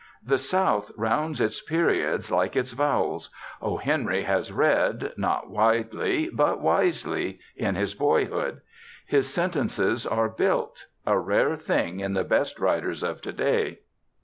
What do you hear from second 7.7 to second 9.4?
his boyhood. His